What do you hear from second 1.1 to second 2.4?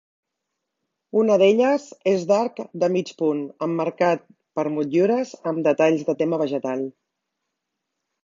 Una d'elles és